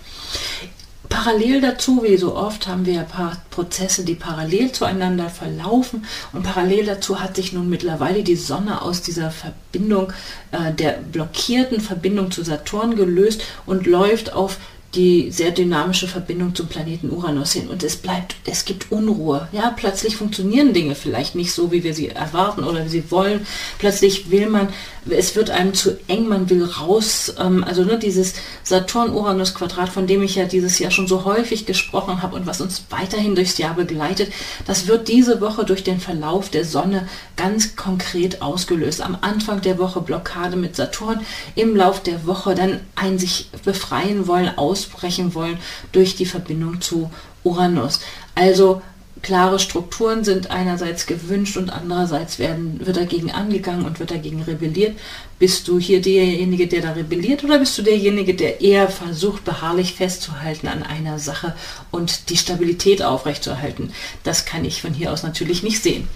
Parallel 1.10 1.60
dazu, 1.60 2.04
wie 2.04 2.16
so 2.16 2.36
oft, 2.36 2.68
haben 2.68 2.86
wir 2.86 3.00
ein 3.00 3.08
paar 3.08 3.42
Prozesse, 3.50 4.04
die 4.04 4.14
parallel 4.14 4.70
zueinander 4.70 5.28
verlaufen. 5.28 6.04
Und 6.32 6.44
parallel 6.44 6.86
dazu 6.86 7.18
hat 7.18 7.34
sich 7.34 7.52
nun 7.52 7.68
mittlerweile 7.68 8.22
die 8.22 8.36
Sonne 8.36 8.80
aus 8.80 9.02
dieser 9.02 9.32
Verbindung, 9.32 10.12
äh, 10.52 10.72
der 10.72 10.92
blockierten 10.92 11.80
Verbindung 11.80 12.30
zu 12.30 12.44
Saturn 12.44 12.94
gelöst 12.94 13.42
und 13.66 13.88
läuft 13.88 14.32
auf 14.32 14.58
die 14.94 15.30
sehr 15.30 15.52
dynamische 15.52 16.08
Verbindung 16.08 16.54
zum 16.54 16.66
Planeten 16.66 17.10
Uranus 17.10 17.52
hin 17.52 17.68
und 17.68 17.84
es 17.84 17.96
bleibt, 17.96 18.34
es 18.44 18.64
gibt 18.64 18.90
Unruhe. 18.90 19.48
Ja, 19.52 19.72
plötzlich 19.76 20.16
funktionieren 20.16 20.72
Dinge 20.72 20.96
vielleicht 20.96 21.36
nicht 21.36 21.52
so, 21.52 21.70
wie 21.70 21.84
wir 21.84 21.94
sie 21.94 22.08
erwarten 22.08 22.64
oder 22.64 22.84
wie 22.84 22.88
sie 22.88 23.10
wollen. 23.10 23.46
Plötzlich 23.78 24.32
will 24.32 24.48
man, 24.48 24.68
es 25.08 25.36
wird 25.36 25.50
einem 25.50 25.74
zu 25.74 25.96
eng, 26.08 26.26
man 26.26 26.50
will 26.50 26.64
raus. 26.64 27.32
Ähm, 27.38 27.62
also 27.62 27.84
nur 27.84 27.96
dieses 27.98 28.34
Saturn-Uranus-Quadrat, 28.64 29.90
von 29.90 30.08
dem 30.08 30.22
ich 30.22 30.34
ja 30.34 30.44
dieses 30.44 30.80
Jahr 30.80 30.90
schon 30.90 31.06
so 31.06 31.24
häufig 31.24 31.66
gesprochen 31.66 32.20
habe 32.20 32.34
und 32.34 32.46
was 32.46 32.60
uns 32.60 32.84
weiterhin 32.90 33.36
durchs 33.36 33.58
Jahr 33.58 33.74
begleitet, 33.74 34.32
das 34.66 34.88
wird 34.88 35.06
diese 35.06 35.40
Woche 35.40 35.64
durch 35.64 35.84
den 35.84 36.00
Verlauf 36.00 36.48
der 36.48 36.64
Sonne 36.64 37.06
ganz 37.36 37.76
konkret 37.76 38.42
ausgelöst. 38.42 39.02
Am 39.02 39.16
Anfang 39.20 39.60
der 39.60 39.78
Woche 39.78 40.00
Blockade 40.00 40.56
mit 40.56 40.74
Saturn, 40.74 41.20
im 41.54 41.76
Lauf 41.76 42.02
der 42.02 42.26
Woche 42.26 42.56
dann 42.56 42.80
ein 42.96 43.20
sich 43.20 43.50
befreien 43.64 44.26
wollen, 44.26 44.50
ausbrechen 44.80 45.34
wollen 45.34 45.58
durch 45.92 46.16
die 46.16 46.26
Verbindung 46.26 46.80
zu 46.80 47.10
Uranus. 47.44 48.00
Also 48.34 48.82
klare 49.22 49.58
Strukturen 49.58 50.24
sind 50.24 50.50
einerseits 50.50 51.06
gewünscht 51.06 51.58
und 51.58 51.68
andererseits 51.70 52.38
werden, 52.38 52.80
wird 52.86 52.96
dagegen 52.96 53.30
angegangen 53.30 53.84
und 53.84 54.00
wird 54.00 54.10
dagegen 54.10 54.42
rebelliert. 54.42 54.98
Bist 55.38 55.68
du 55.68 55.78
hier 55.78 56.00
derjenige, 56.00 56.66
der 56.66 56.80
da 56.80 56.92
rebelliert 56.92 57.44
oder 57.44 57.58
bist 57.58 57.76
du 57.76 57.82
derjenige, 57.82 58.34
der 58.34 58.62
eher 58.62 58.88
versucht, 58.88 59.44
beharrlich 59.44 59.94
festzuhalten 59.94 60.68
an 60.68 60.82
einer 60.82 61.18
Sache 61.18 61.54
und 61.90 62.30
die 62.30 62.36
Stabilität 62.38 63.02
aufrechtzuerhalten? 63.02 63.92
Das 64.24 64.46
kann 64.46 64.64
ich 64.64 64.80
von 64.80 64.94
hier 64.94 65.12
aus 65.12 65.22
natürlich 65.22 65.62
nicht 65.62 65.82
sehen. 65.82 66.08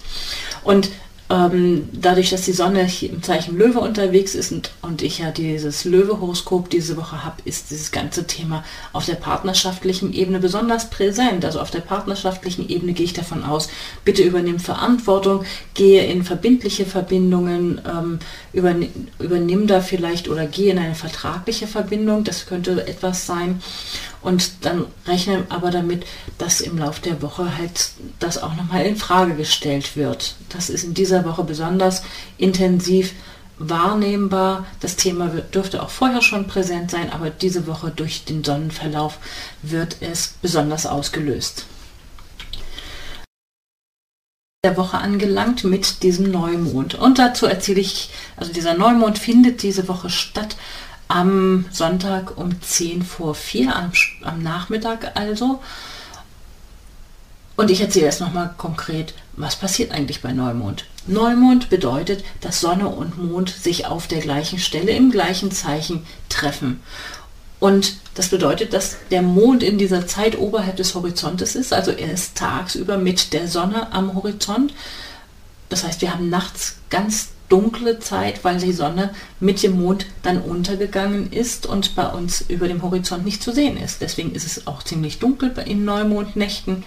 Und 0.63 0.89
ähm, 1.31 1.89
dadurch, 1.93 2.31
dass 2.31 2.43
die 2.43 2.53
Sonne 2.53 2.87
im 3.01 3.23
Zeichen 3.23 3.57
Löwe 3.57 3.81
unterwegs 3.81 4.35
ist 4.35 4.53
und, 4.53 4.71
und 4.83 5.01
ich 5.01 5.21
ja 5.21 5.31
dieses 5.31 5.87
Löwe-Horoskop 5.87 6.69
diese 6.69 6.99
Woche 6.99 7.25
habe, 7.25 7.37
ist 7.47 7.71
dieses 7.71 7.93
ganze 7.93 8.27
Thema 8.27 8.63
auf 8.93 9.07
der 9.07 9.15
partnerschaftlichen 9.15 10.13
Ebene 10.13 10.39
besonders 10.39 10.91
präsent. 10.91 11.45
Also 11.47 11.61
auf 11.61 11.71
der 11.71 11.81
partnerschaftlichen 11.81 12.69
Ebene 12.69 12.93
gehe 12.93 13.07
ich 13.07 13.15
davon 13.15 13.43
aus, 13.43 13.69
bitte 14.05 14.23
übernimm 14.23 14.59
Verantwortung, 14.61 15.45
gehe 15.73 16.05
in 16.05 16.25
verbindliche 16.25 16.85
Verbindungen, 16.85 17.81
ähm, 17.91 18.19
übernimm, 18.53 19.09
übernimm 19.19 19.67
da 19.67 19.81
vielleicht 19.81 20.29
oder 20.29 20.47
gehe 20.47 20.73
in 20.73 20.79
eine 20.79 20.95
vertragliche 20.95 21.67
Verbindung, 21.67 22.25
das 22.25 22.45
könnte 22.45 22.87
etwas 22.87 23.25
sein. 23.25 23.63
Und 24.25 24.65
dann 24.65 24.87
rechne 25.07 25.45
aber 25.51 25.71
damit, 25.71 26.07
dass 26.39 26.63
im 26.63 26.79
Laufe 26.79 27.03
der 27.03 27.21
Woche 27.21 27.59
halt 27.59 27.91
das 28.19 28.43
auch 28.43 28.57
nochmal 28.57 28.87
in 28.87 28.97
Frage 28.97 29.35
gestellt 29.35 29.97
wird. 29.97 30.37
Das 30.49 30.71
ist 30.71 30.83
in 30.83 30.95
dieser 30.95 31.27
Woche 31.27 31.45
besonders 31.45 32.03
intensiv 32.39 33.13
wahrnehmbar. 33.59 34.65
Das 34.81 34.97
Thema 34.97 35.29
dürfte 35.29 35.83
auch 35.83 35.91
vorher 35.91 36.23
schon 36.23 36.47
präsent 36.47 36.91
sein, 36.91 37.13
aber 37.13 37.29
diese 37.29 37.67
Woche 37.67 37.93
durch 37.95 38.25
den 38.25 38.43
Sonnenverlauf 38.43 39.19
wird 39.61 39.99
es 40.01 40.37
besonders 40.41 40.87
ausgelöst. 40.87 41.67
Der 44.65 44.79
Woche 44.79 44.97
angelangt 44.97 45.65
mit 45.65 46.03
diesem 46.03 46.31
Neumond. 46.31 46.95
Und 46.95 47.19
dazu 47.19 47.45
erzähle 47.45 47.83
ich, 47.83 48.09
also 48.39 48.51
dieser 48.55 48.73
Neumond 48.73 49.19
findet 49.19 49.63
diese 49.63 49.87
Woche 49.87 50.09
statt 50.09 50.57
am 51.09 51.67
Sonntag 51.71 52.37
um 52.37 52.61
10 52.61 53.03
vor 53.03 53.35
4, 53.35 53.75
am, 53.75 53.93
am 54.23 54.43
Nachmittag 54.43 55.13
also. 55.17 55.61
Und 57.57 57.71
ich 57.71 57.81
erzähle 57.81 58.07
jetzt 58.07 58.21
nochmal 58.21 58.55
konkret, 58.57 59.15
was 59.35 59.57
passiert 59.57 59.93
eigentlich 59.93 60.23
bei 60.23 60.33
Neumond. 60.33 60.87
Neumond 61.07 61.71
bedeutet, 61.71 62.25
dass 62.41 62.61
Sonne 62.61 62.89
und 62.89 63.23
Mond 63.23 63.51
sich 63.51 63.87
auf 63.87 64.09
der 64.09 64.21
gleichen 64.21 64.59
Stelle 64.59 64.93
im 64.93 65.11
gleichen 65.11 65.53
Zeichen 65.53 66.05
treffen. 66.29 66.81
Und 67.61 67.97
das 68.15 68.29
bedeutet, 68.29 68.73
dass 68.73 68.97
der 69.11 69.23
Mond 69.23 69.63
in 69.63 69.79
dieser 69.79 70.07
Zeit 70.07 70.39
oberhalb 70.39 70.77
des 70.77 70.95
Horizontes 70.95 71.55
ist, 71.55 71.73
also 71.73 71.93
er 71.93 72.13
ist 72.13 72.37
tagsüber 72.37 72.99
mit 72.99 73.33
der 73.33 73.49
Sonne 73.49 73.93
am 73.93 74.15
Horizont. 74.15 74.75
Das 75.69 75.85
heißt, 75.85 76.01
wir 76.01 76.13
haben 76.13 76.29
nachts 76.29 76.77
ganz 76.91 77.29
dunkle 77.49 77.99
Zeit, 77.99 78.43
weil 78.43 78.59
die 78.59 78.73
Sonne 78.73 79.11
mit 79.41 79.63
dem 79.63 79.81
Mond 79.81 80.07
dann 80.23 80.41
untergegangen 80.41 81.33
ist 81.33 81.67
und 81.67 81.95
bei 81.95 82.07
uns 82.09 82.41
über 82.49 82.69
dem 82.69 82.83
Horizont 82.83 83.25
nicht 83.25 83.43
zu 83.43 83.53
sehen 83.53 83.77
ist. 83.77 84.01
Deswegen 84.01 84.33
ist 84.33 84.47
es 84.47 84.67
auch 84.67 84.83
ziemlich 84.83 85.19
dunkel 85.19 85.55
in 85.67 85.85
Neumondnächten 85.85 86.85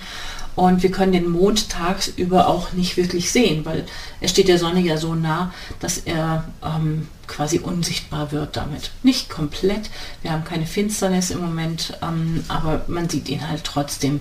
und 0.57 0.81
wir 0.81 0.89
können 0.89 1.11
den 1.11 1.29
Mond 1.29 1.69
tagsüber 1.69 2.47
auch 2.47 2.73
nicht 2.73 2.97
wirklich 2.97 3.31
sehen, 3.31 3.63
weil 3.63 3.85
er 4.19 4.27
steht 4.27 4.47
der 4.47 4.57
Sonne 4.57 4.79
ja 4.79 4.97
so 4.97 5.13
nah, 5.13 5.53
dass 5.79 5.99
er 5.99 6.45
ähm, 6.63 7.07
quasi 7.27 7.59
unsichtbar 7.59 8.31
wird 8.31 8.57
damit. 8.57 8.89
Nicht 9.03 9.29
komplett, 9.29 9.91
wir 10.23 10.31
haben 10.31 10.45
keine 10.45 10.65
Finsternis 10.65 11.29
im 11.29 11.41
Moment, 11.41 11.93
ähm, 12.01 12.43
aber 12.47 12.81
man 12.87 13.07
sieht 13.07 13.29
ihn 13.29 13.47
halt 13.47 13.65
trotzdem 13.65 14.19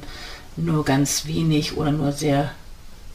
nur 0.57 0.85
ganz 0.85 1.25
wenig 1.25 1.79
oder 1.79 1.91
nur 1.91 2.13
sehr, 2.13 2.51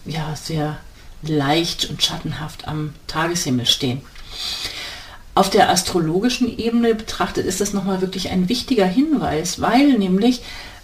ja, 0.06 0.36
sehr 0.36 0.80
leicht 1.24 1.90
und 1.90 2.02
schattenhaft 2.02 2.68
am 2.68 2.94
Tageshimmel 3.08 3.66
stehen. 3.66 4.02
Auf 5.34 5.50
der 5.50 5.70
astrologischen 5.70 6.58
Ebene 6.58 6.94
betrachtet 6.94 7.46
ist 7.46 7.62
das 7.62 7.74
nochmal 7.74 8.02
wirklich 8.02 8.30
ein 8.30 8.50
wichtiger 8.50 8.86
Hinweis, 8.86 9.62
weil 9.62 9.98
nämlich 9.98 10.42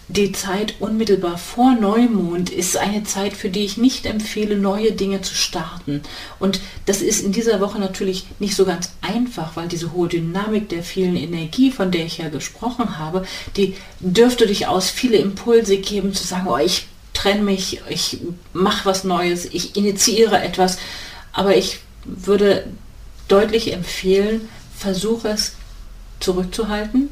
die 0.10 0.32
Zeit 0.32 0.76
unmittelbar 0.80 1.38
vor 1.38 1.74
Neumond 1.74 2.50
ist 2.50 2.78
eine 2.78 3.04
Zeit, 3.04 3.34
für 3.34 3.50
die 3.50 3.66
ich 3.66 3.76
nicht 3.76 4.06
empfehle, 4.06 4.56
neue 4.56 4.94
Dinge 4.94 5.22
zu 5.22 5.36
starten. 5.36 6.02
Und 6.40 6.62
das 6.86 7.02
ist 7.02 7.26
in 7.26 7.34
dieser 7.34 7.60
Woche 7.60 7.78
natürlich 7.78 8.26
nicht 8.40 8.56
so 8.56 8.64
ganz 8.64 8.94
einfach, 9.02 9.58
weil 9.58 9.68
diese 9.68 9.92
hohe 9.92 10.08
Dynamik 10.08 10.70
der 10.70 10.82
vielen 10.82 11.18
Energie, 11.18 11.72
von 11.72 11.92
der 11.92 12.06
ich 12.06 12.20
ja 12.20 12.30
gesprochen 12.30 12.98
habe, 12.98 13.26
die 13.58 13.76
dürfte 14.00 14.46
durchaus 14.46 14.90
viele 14.90 15.18
Impulse 15.18 15.78
geben, 15.78 16.14
zu 16.14 16.26
sagen, 16.26 16.48
oh, 16.48 16.58
ich 16.58 16.88
trenne 17.18 17.42
mich, 17.42 17.82
ich 17.90 18.20
mache 18.54 18.86
was 18.86 19.04
Neues, 19.04 19.46
ich 19.46 19.76
initiiere 19.76 20.42
etwas. 20.42 20.78
Aber 21.34 21.56
ich 21.56 21.80
würde 22.06 22.66
deutlich 23.28 23.74
empfehlen, 23.74 24.48
versuche 24.76 25.30
es 25.30 25.54
zurückzuhalten, 26.20 27.10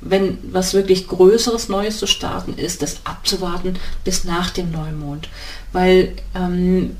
wenn 0.00 0.38
was 0.52 0.72
wirklich 0.72 1.08
Größeres 1.08 1.68
Neues 1.68 1.98
zu 1.98 2.06
starten 2.06 2.54
ist, 2.56 2.82
das 2.82 3.00
abzuwarten 3.04 3.78
bis 4.04 4.24
nach 4.24 4.50
dem 4.50 4.70
Neumond. 4.70 5.28
Weil 5.72 6.14
ähm, 6.34 6.96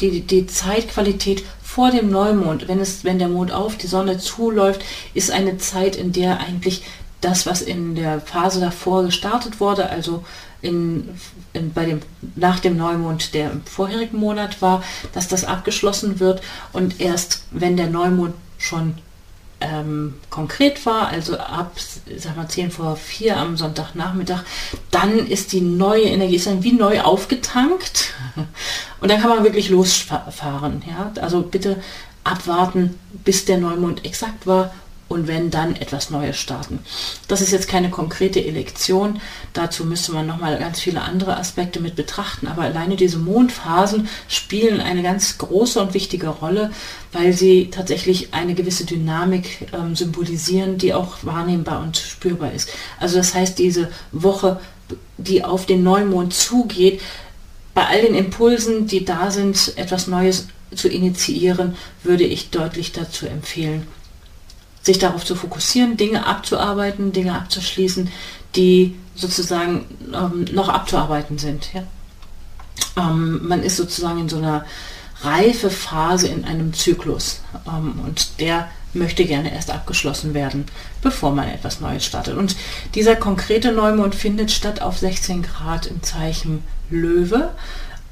die, 0.00 0.20
die 0.20 0.46
Zeitqualität 0.46 1.42
vor 1.62 1.90
dem 1.90 2.10
Neumond, 2.10 2.68
wenn, 2.68 2.80
es, 2.80 3.04
wenn 3.04 3.18
der 3.18 3.28
Mond 3.28 3.50
auf 3.50 3.76
die 3.76 3.86
Sonne 3.86 4.18
zuläuft, 4.18 4.84
ist 5.14 5.30
eine 5.30 5.58
Zeit, 5.58 5.96
in 5.96 6.12
der 6.12 6.40
eigentlich 6.40 6.82
das, 7.24 7.46
was 7.46 7.62
in 7.62 7.94
der 7.94 8.20
Phase 8.20 8.60
davor 8.60 9.04
gestartet 9.04 9.60
wurde, 9.60 9.88
also 9.88 10.24
in, 10.60 11.08
in, 11.52 11.72
bei 11.72 11.84
dem, 11.84 12.00
nach 12.36 12.58
dem 12.60 12.76
Neumond, 12.76 13.34
der 13.34 13.50
im 13.50 13.64
vorherigen 13.64 14.18
Monat 14.18 14.62
war, 14.62 14.82
dass 15.12 15.28
das 15.28 15.44
abgeschlossen 15.44 16.20
wird 16.20 16.42
und 16.72 17.00
erst 17.00 17.44
wenn 17.50 17.76
der 17.76 17.88
Neumond 17.88 18.34
schon 18.58 18.94
ähm, 19.60 20.14
konkret 20.30 20.84
war, 20.84 21.08
also 21.08 21.38
ab 21.38 21.72
sag 22.16 22.36
mal 22.36 22.48
10 22.48 22.70
vor 22.70 22.96
4 22.96 23.36
am 23.36 23.56
Sonntagnachmittag, 23.56 24.42
dann 24.90 25.26
ist 25.26 25.52
die 25.52 25.60
neue 25.60 26.04
Energie 26.04 26.36
ist 26.36 26.46
dann 26.46 26.62
wie 26.62 26.72
neu 26.72 27.00
aufgetankt 27.00 28.12
und 29.00 29.10
dann 29.10 29.20
kann 29.20 29.30
man 29.30 29.44
wirklich 29.44 29.70
losfahren. 29.70 30.82
Ja? 30.86 31.12
Also 31.22 31.42
bitte 31.42 31.82
abwarten, 32.24 32.98
bis 33.24 33.44
der 33.44 33.58
Neumond 33.58 34.04
exakt 34.04 34.46
war 34.46 34.74
und 35.08 35.28
wenn 35.28 35.50
dann 35.50 35.76
etwas 35.76 36.10
Neues 36.10 36.36
starten. 36.36 36.80
Das 37.28 37.40
ist 37.40 37.52
jetzt 37.52 37.68
keine 37.68 37.90
konkrete 37.90 38.44
Elektion, 38.44 39.20
dazu 39.52 39.84
müsste 39.84 40.12
man 40.12 40.26
nochmal 40.26 40.58
ganz 40.58 40.80
viele 40.80 41.02
andere 41.02 41.36
Aspekte 41.36 41.80
mit 41.80 41.94
betrachten, 41.96 42.46
aber 42.46 42.62
alleine 42.62 42.96
diese 42.96 43.18
Mondphasen 43.18 44.08
spielen 44.28 44.80
eine 44.80 45.02
ganz 45.02 45.38
große 45.38 45.80
und 45.80 45.94
wichtige 45.94 46.28
Rolle, 46.28 46.70
weil 47.12 47.32
sie 47.32 47.70
tatsächlich 47.70 48.32
eine 48.34 48.54
gewisse 48.54 48.86
Dynamik 48.86 49.68
ähm, 49.72 49.94
symbolisieren, 49.94 50.78
die 50.78 50.94
auch 50.94 51.18
wahrnehmbar 51.22 51.82
und 51.82 51.96
spürbar 51.96 52.52
ist. 52.52 52.70
Also 52.98 53.18
das 53.18 53.34
heißt, 53.34 53.58
diese 53.58 53.90
Woche, 54.12 54.60
die 55.16 55.44
auf 55.44 55.66
den 55.66 55.82
Neumond 55.82 56.34
zugeht, 56.34 57.00
bei 57.74 57.86
all 57.86 58.02
den 58.02 58.14
Impulsen, 58.14 58.86
die 58.86 59.04
da 59.04 59.30
sind, 59.30 59.72
etwas 59.76 60.06
Neues 60.06 60.46
zu 60.74 60.88
initiieren, 60.88 61.76
würde 62.02 62.24
ich 62.24 62.50
deutlich 62.50 62.92
dazu 62.92 63.26
empfehlen, 63.26 63.86
sich 64.84 64.98
darauf 64.98 65.24
zu 65.24 65.34
fokussieren, 65.34 65.96
Dinge 65.96 66.26
abzuarbeiten, 66.26 67.12
Dinge 67.12 67.34
abzuschließen, 67.34 68.10
die 68.54 68.94
sozusagen 69.16 69.86
ähm, 70.12 70.44
noch 70.52 70.68
abzuarbeiten 70.68 71.38
sind. 71.38 71.70
Ja? 71.72 71.82
Ähm, 72.96 73.46
man 73.48 73.62
ist 73.62 73.76
sozusagen 73.76 74.20
in 74.20 74.28
so 74.28 74.36
einer 74.36 74.64
reife 75.22 75.70
Phase 75.70 76.28
in 76.28 76.44
einem 76.44 76.74
Zyklus 76.74 77.40
ähm, 77.66 78.00
und 78.04 78.40
der 78.40 78.68
möchte 78.92 79.24
gerne 79.24 79.52
erst 79.52 79.70
abgeschlossen 79.70 80.34
werden, 80.34 80.66
bevor 81.02 81.32
man 81.32 81.48
etwas 81.48 81.80
Neues 81.80 82.04
startet. 82.04 82.36
Und 82.36 82.54
dieser 82.94 83.16
konkrete 83.16 83.72
Neumond 83.72 84.14
findet 84.14 84.50
statt 84.50 84.82
auf 84.82 84.98
16 84.98 85.42
Grad 85.42 85.86
im 85.86 86.02
Zeichen 86.02 86.62
Löwe. 86.90 87.50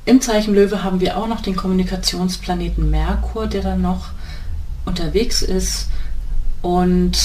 Im 0.07 0.21
Zeichen 0.21 0.55
Löwe 0.55 0.83
haben 0.83 1.01
wir 1.01 1.17
auch 1.19 1.29
noch 1.29 1.43
den 1.43 1.55
Kommunikationsplaneten 1.55 2.91
Merkur, 2.91 3.47
der 3.47 3.63
dann 3.63 3.83
noch 3.83 4.09
unterwegs 4.85 5.43
ist 5.43 5.87
und 6.63 7.19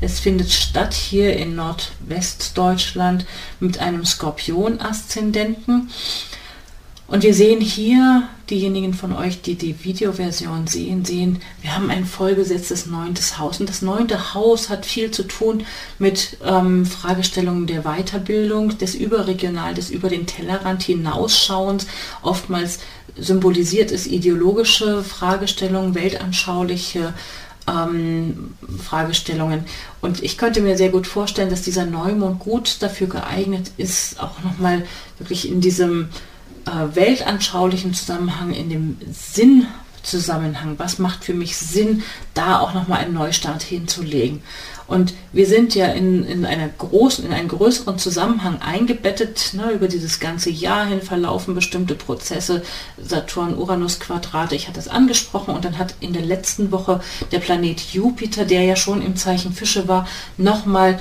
es 0.00 0.20
findet 0.20 0.50
statt 0.50 0.92
hier 0.92 1.36
in 1.36 1.54
Nordwestdeutschland 1.54 3.24
mit 3.60 3.78
einem 3.78 4.04
Skorpion-Aszendenten. 4.04 5.90
Und 7.06 7.22
wir 7.22 7.34
sehen 7.34 7.60
hier, 7.60 8.28
diejenigen 8.48 8.94
von 8.94 9.14
euch, 9.14 9.42
die 9.42 9.56
die 9.56 9.84
Videoversion 9.84 10.66
sehen, 10.66 11.04
sehen, 11.04 11.40
wir 11.60 11.76
haben 11.76 11.90
ein 11.90 12.06
vollbesetztes 12.06 12.86
neuntes 12.86 13.38
Haus. 13.38 13.60
Und 13.60 13.68
das 13.68 13.82
neunte 13.82 14.32
Haus 14.34 14.70
hat 14.70 14.86
viel 14.86 15.10
zu 15.10 15.24
tun 15.24 15.64
mit 15.98 16.38
ähm, 16.44 16.86
Fragestellungen 16.86 17.66
der 17.66 17.82
Weiterbildung, 17.82 18.78
des 18.78 18.94
Überregional, 18.94 19.74
des 19.74 19.90
über 19.90 20.08
den 20.08 20.26
Tellerrand 20.26 20.82
hinausschauens. 20.82 21.86
Oftmals 22.22 22.80
symbolisiert 23.16 23.92
es 23.92 24.06
ideologische 24.06 25.04
Fragestellungen, 25.04 25.94
weltanschauliche 25.94 27.12
ähm, 27.68 28.54
Fragestellungen. 28.82 29.64
Und 30.00 30.22
ich 30.22 30.38
könnte 30.38 30.60
mir 30.60 30.76
sehr 30.76 30.90
gut 30.90 31.06
vorstellen, 31.06 31.50
dass 31.50 31.62
dieser 31.62 31.86
Neumond 31.86 32.38
gut 32.40 32.76
dafür 32.80 33.06
geeignet 33.06 33.70
ist, 33.76 34.20
auch 34.20 34.42
nochmal 34.42 34.86
wirklich 35.18 35.48
in 35.48 35.60
diesem 35.60 36.08
äh, 36.66 36.94
weltanschaulichen 36.96 37.94
Zusammenhang, 37.94 38.52
in 38.52 38.70
dem 38.70 38.96
Sinn 39.12 39.66
Zusammenhang, 40.04 40.74
was 40.78 40.98
macht 40.98 41.24
für 41.24 41.34
mich 41.34 41.56
Sinn, 41.56 42.02
da 42.34 42.60
auch 42.60 42.74
nochmal 42.74 43.00
einen 43.00 43.14
Neustart 43.14 43.62
hinzulegen. 43.62 44.42
Und 44.86 45.14
wir 45.32 45.46
sind 45.46 45.74
ja 45.74 45.86
in, 45.86 46.26
in, 46.26 46.44
einer 46.44 46.68
großen, 46.68 47.24
in 47.24 47.32
einen 47.32 47.48
größeren 47.48 47.98
Zusammenhang 47.98 48.60
eingebettet. 48.60 49.54
Ne, 49.54 49.70
über 49.72 49.88
dieses 49.88 50.20
ganze 50.20 50.50
Jahr 50.50 50.86
hin 50.86 51.00
verlaufen 51.00 51.54
bestimmte 51.54 51.94
Prozesse, 51.94 52.62
Saturn-Uranus-Quadrate, 53.02 54.54
ich 54.54 54.68
hatte 54.68 54.80
es 54.80 54.88
angesprochen. 54.88 55.54
Und 55.54 55.64
dann 55.64 55.78
hat 55.78 55.94
in 56.00 56.12
der 56.12 56.24
letzten 56.24 56.70
Woche 56.70 57.00
der 57.32 57.40
Planet 57.40 57.80
Jupiter, 57.80 58.44
der 58.44 58.62
ja 58.62 58.76
schon 58.76 59.00
im 59.00 59.16
Zeichen 59.16 59.52
Fische 59.52 59.88
war, 59.88 60.06
nochmal 60.36 61.00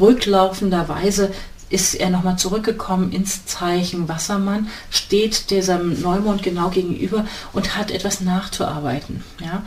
rücklaufenderweise 0.00 1.32
ist 1.68 1.94
er 1.94 2.10
nochmal 2.10 2.38
zurückgekommen 2.38 3.10
ins 3.10 3.44
Zeichen 3.44 4.08
Wassermann, 4.08 4.68
steht 4.90 5.50
diesem 5.50 6.00
Neumond 6.00 6.42
genau 6.42 6.70
gegenüber 6.70 7.26
und 7.52 7.76
hat 7.76 7.90
etwas 7.90 8.20
nachzuarbeiten. 8.20 9.24
Ja? 9.44 9.64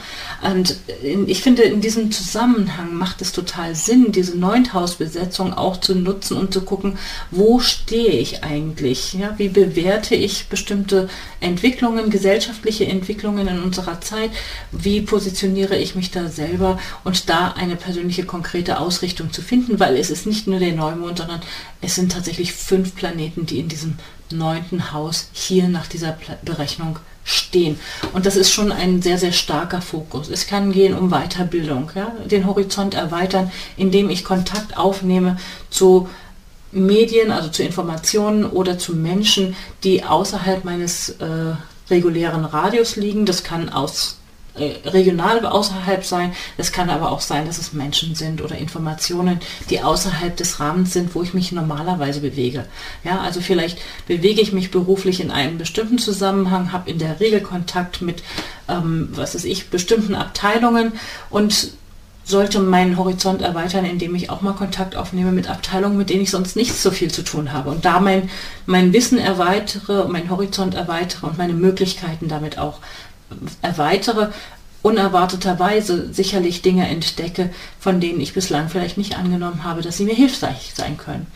Und 0.49 0.77
ich 1.03 1.41
finde, 1.41 1.63
in 1.63 1.81
diesem 1.81 2.11
Zusammenhang 2.11 2.93
macht 2.93 3.21
es 3.21 3.33
total 3.33 3.75
Sinn, 3.75 4.13
diese 4.13 4.37
Neunthausbesetzung 4.37 5.53
auch 5.53 5.77
zu 5.77 5.93
nutzen 5.93 6.37
und 6.37 6.53
zu 6.53 6.61
gucken, 6.61 6.97
wo 7.31 7.59
stehe 7.59 8.13
ich 8.13 8.43
eigentlich? 8.43 9.13
Ja? 9.13 9.37
Wie 9.37 9.49
bewerte 9.49 10.15
ich 10.15 10.47
bestimmte 10.47 11.09
Entwicklungen, 11.41 12.09
gesellschaftliche 12.09 12.85
Entwicklungen 12.85 13.47
in 13.47 13.61
unserer 13.61 13.99
Zeit? 13.99 14.31
Wie 14.71 15.01
positioniere 15.01 15.77
ich 15.77 15.95
mich 15.95 16.11
da 16.11 16.29
selber 16.29 16.79
und 17.03 17.29
da 17.29 17.49
eine 17.57 17.75
persönliche, 17.75 18.23
konkrete 18.23 18.79
Ausrichtung 18.79 19.33
zu 19.33 19.41
finden, 19.41 19.79
weil 19.81 19.97
es 19.97 20.09
ist 20.09 20.25
nicht 20.25 20.47
nur 20.47 20.59
der 20.59 20.73
Neumond, 20.73 21.17
sondern 21.17 21.41
es 21.81 21.88
sind 21.95 22.11
tatsächlich 22.11 22.53
fünf 22.53 22.95
Planeten, 22.95 23.45
die 23.45 23.59
in 23.59 23.67
diesem 23.67 23.97
neunten 24.31 24.91
Haus 24.93 25.29
hier 25.33 25.67
nach 25.67 25.87
dieser 25.87 26.17
Berechnung 26.43 26.99
stehen. 27.23 27.79
Und 28.13 28.25
das 28.25 28.35
ist 28.35 28.51
schon 28.51 28.71
ein 28.71 29.01
sehr, 29.01 29.17
sehr 29.17 29.31
starker 29.31 29.81
Fokus. 29.81 30.29
Es 30.29 30.47
kann 30.47 30.71
gehen 30.71 30.95
um 30.95 31.09
Weiterbildung, 31.09 31.91
ja? 31.95 32.11
den 32.25 32.45
Horizont 32.45 32.93
erweitern, 32.93 33.51
indem 33.77 34.09
ich 34.09 34.23
Kontakt 34.23 34.77
aufnehme 34.77 35.37
zu 35.69 36.09
Medien, 36.71 37.31
also 37.31 37.49
zu 37.49 37.63
Informationen 37.63 38.45
oder 38.45 38.77
zu 38.77 38.95
Menschen, 38.95 39.55
die 39.83 40.03
außerhalb 40.03 40.65
meines 40.65 41.09
äh, 41.09 41.55
regulären 41.89 42.45
Radius 42.45 42.95
liegen. 42.95 43.25
Das 43.25 43.43
kann 43.43 43.69
aus 43.69 44.18
regional 44.59 45.45
außerhalb 45.45 46.05
sein. 46.05 46.33
Es 46.57 46.71
kann 46.71 46.89
aber 46.89 47.11
auch 47.11 47.21
sein, 47.21 47.45
dass 47.45 47.57
es 47.57 47.73
Menschen 47.73 48.15
sind 48.15 48.41
oder 48.41 48.57
Informationen, 48.57 49.39
die 49.69 49.81
außerhalb 49.81 50.35
des 50.35 50.59
Rahmens 50.59 50.93
sind, 50.93 51.15
wo 51.15 51.23
ich 51.23 51.33
mich 51.33 51.51
normalerweise 51.51 52.21
bewege. 52.21 52.65
Ja, 53.03 53.21
also 53.21 53.41
vielleicht 53.41 53.79
bewege 54.07 54.41
ich 54.41 54.53
mich 54.53 54.71
beruflich 54.71 55.21
in 55.21 55.31
einem 55.31 55.57
bestimmten 55.57 55.97
Zusammenhang, 55.97 56.71
habe 56.71 56.89
in 56.89 56.99
der 56.99 57.19
Regel 57.19 57.41
Kontakt 57.41 58.01
mit, 58.01 58.23
ähm, 58.67 59.09
was 59.11 59.35
weiß 59.35 59.45
ich, 59.45 59.69
bestimmten 59.69 60.15
Abteilungen 60.15 60.93
und 61.29 61.71
sollte 62.29 62.59
meinen 62.59 62.97
Horizont 62.97 63.41
erweitern, 63.41 63.85
indem 63.85 64.13
ich 64.13 64.29
auch 64.29 64.41
mal 64.41 64.53
Kontakt 64.53 64.95
aufnehme 64.95 65.31
mit 65.31 65.49
Abteilungen, 65.49 65.97
mit 65.97 66.09
denen 66.09 66.21
ich 66.21 66.29
sonst 66.29 66.55
nicht 66.55 66.75
so 66.75 66.91
viel 66.91 67.09
zu 67.09 67.23
tun 67.23 67.51
habe. 67.51 67.71
Und 67.71 67.85
da 67.85 67.99
mein, 67.99 68.29
mein 68.67 68.93
Wissen 68.93 69.17
erweitere, 69.17 70.07
meinen 70.07 70.29
Horizont 70.29 70.75
erweitere 70.75 71.25
und 71.25 71.37
meine 71.37 71.53
Möglichkeiten 71.53 72.27
damit 72.27 72.59
auch 72.59 72.79
erweitere, 73.61 74.31
unerwarteterweise 74.81 76.13
sicherlich 76.13 76.61
Dinge 76.61 76.87
entdecke, 76.87 77.49
von 77.79 77.99
denen 77.99 78.21
ich 78.21 78.33
bislang 78.33 78.69
vielleicht 78.69 78.97
nicht 78.97 79.17
angenommen 79.17 79.63
habe, 79.63 79.81
dass 79.81 79.97
sie 79.97 80.05
mir 80.05 80.15
hilfreich 80.15 80.71
sein 80.75 80.97
können. 80.97 81.27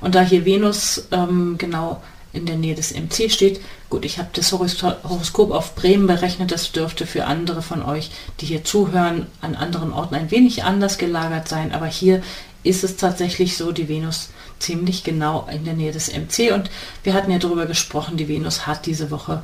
Und 0.00 0.14
da 0.14 0.22
hier 0.22 0.44
Venus 0.44 1.08
ähm, 1.10 1.56
genau 1.58 2.00
in 2.36 2.46
der 2.46 2.56
Nähe 2.56 2.74
des 2.74 2.94
MC 2.94 3.30
steht. 3.30 3.60
Gut, 3.88 4.04
ich 4.04 4.18
habe 4.18 4.28
das 4.34 4.52
Horoskop 4.52 5.50
auf 5.50 5.74
Bremen 5.74 6.06
berechnet. 6.06 6.52
Das 6.52 6.70
dürfte 6.70 7.06
für 7.06 7.24
andere 7.24 7.62
von 7.62 7.82
euch, 7.82 8.10
die 8.40 8.46
hier 8.46 8.62
zuhören, 8.62 9.26
an 9.40 9.56
anderen 9.56 9.92
Orten 9.92 10.14
ein 10.14 10.30
wenig 10.30 10.64
anders 10.64 10.98
gelagert 10.98 11.48
sein. 11.48 11.72
Aber 11.72 11.86
hier 11.86 12.22
ist 12.62 12.84
es 12.84 12.96
tatsächlich 12.96 13.56
so, 13.56 13.72
die 13.72 13.88
Venus 13.88 14.30
ziemlich 14.58 15.02
genau 15.02 15.48
in 15.50 15.64
der 15.64 15.74
Nähe 15.74 15.92
des 15.92 16.12
MC. 16.12 16.52
Und 16.52 16.70
wir 17.02 17.14
hatten 17.14 17.30
ja 17.30 17.38
darüber 17.38 17.66
gesprochen, 17.66 18.16
die 18.16 18.28
Venus 18.28 18.66
hat 18.66 18.86
diese 18.86 19.10
Woche 19.10 19.42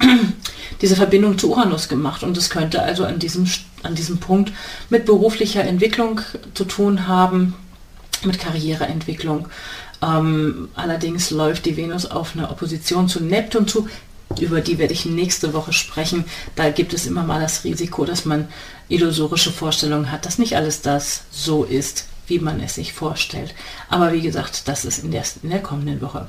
diese 0.80 0.96
Verbindung 0.96 1.38
zu 1.38 1.50
Uranus 1.50 1.88
gemacht. 1.88 2.22
Und 2.22 2.36
es 2.36 2.50
könnte 2.50 2.82
also 2.82 3.04
an 3.04 3.18
diesem, 3.18 3.46
an 3.82 3.94
diesem 3.94 4.18
Punkt 4.18 4.52
mit 4.90 5.04
beruflicher 5.04 5.64
Entwicklung 5.64 6.20
zu 6.54 6.64
tun 6.64 7.06
haben, 7.06 7.54
mit 8.24 8.38
Karriereentwicklung. 8.38 9.48
Ähm, 10.02 10.68
allerdings 10.74 11.30
läuft 11.30 11.66
die 11.66 11.76
Venus 11.76 12.06
auf 12.06 12.34
eine 12.34 12.50
Opposition 12.50 13.08
zu 13.08 13.22
Neptun 13.22 13.68
zu. 13.68 13.88
Über 14.40 14.60
die 14.60 14.78
werde 14.78 14.92
ich 14.92 15.06
nächste 15.06 15.52
Woche 15.52 15.72
sprechen. 15.72 16.24
Da 16.56 16.70
gibt 16.70 16.92
es 16.92 17.06
immer 17.06 17.22
mal 17.22 17.40
das 17.40 17.64
Risiko, 17.64 18.04
dass 18.04 18.24
man 18.24 18.48
illusorische 18.88 19.52
Vorstellungen 19.52 20.10
hat, 20.10 20.26
dass 20.26 20.38
nicht 20.38 20.56
alles 20.56 20.82
das 20.82 21.24
so 21.30 21.64
ist, 21.64 22.06
wie 22.26 22.38
man 22.38 22.60
es 22.60 22.74
sich 22.74 22.92
vorstellt. 22.92 23.54
Aber 23.88 24.12
wie 24.12 24.22
gesagt, 24.22 24.66
das 24.66 24.84
ist 24.84 25.04
in 25.04 25.10
der, 25.10 25.24
in 25.42 25.50
der 25.50 25.62
kommenden 25.62 26.00
Woche. 26.00 26.26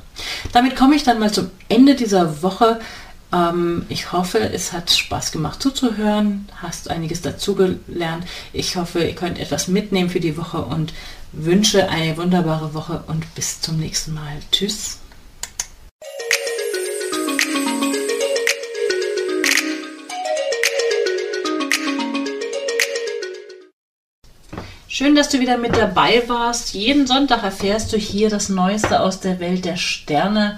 Damit 0.51 0.75
komme 0.75 0.95
ich 0.95 1.03
dann 1.03 1.19
mal 1.19 1.31
zum 1.31 1.49
Ende 1.69 1.95
dieser 1.95 2.43
Woche. 2.43 2.79
Ähm, 3.33 3.85
ich 3.89 4.11
hoffe, 4.11 4.39
es 4.39 4.73
hat 4.73 4.91
Spaß 4.91 5.31
gemacht 5.31 5.61
zuzuhören, 5.61 6.47
hast 6.61 6.89
einiges 6.89 7.21
dazugelernt. 7.21 8.25
Ich 8.53 8.75
hoffe, 8.75 9.03
ihr 9.03 9.15
könnt 9.15 9.39
etwas 9.39 9.67
mitnehmen 9.67 10.09
für 10.09 10.19
die 10.19 10.37
Woche 10.37 10.61
und 10.61 10.93
wünsche 11.31 11.89
eine 11.89 12.17
wunderbare 12.17 12.73
Woche 12.73 13.03
und 13.07 13.33
bis 13.35 13.61
zum 13.61 13.77
nächsten 13.77 14.13
Mal. 14.13 14.37
Tschüss. 14.51 14.99
Schön, 24.87 25.13
dass 25.13 25.27
du 25.27 25.41
wieder 25.41 25.57
mit 25.57 25.75
dabei 25.75 26.23
warst. 26.27 26.73
Jeden 26.73 27.05
Sonntag 27.05 27.43
erfährst 27.43 27.91
du 27.91 27.97
hier 27.97 28.29
das 28.29 28.47
Neueste 28.47 29.01
aus 29.01 29.19
der 29.19 29.41
Welt 29.41 29.65
der 29.65 29.75
Sterne. 29.75 30.57